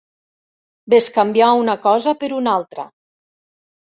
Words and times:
Bescanviar 0.93 1.51
una 1.65 1.77
cosa 1.85 2.17
per 2.25 2.31
una 2.41 2.59
altra. 2.61 2.87